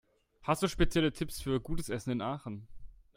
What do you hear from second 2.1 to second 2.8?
Aachen?